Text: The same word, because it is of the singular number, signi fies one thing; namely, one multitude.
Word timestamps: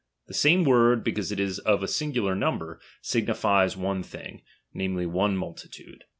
The 0.25 0.33
same 0.33 0.63
word, 0.63 1.03
because 1.03 1.31
it 1.31 1.39
is 1.39 1.59
of 1.59 1.81
the 1.81 1.87
singular 1.87 2.33
number, 2.33 2.81
signi 3.03 3.27
fies 3.35 3.77
one 3.77 4.01
thing; 4.01 4.41
namely, 4.73 5.05
one 5.05 5.37
multitude. 5.37 6.05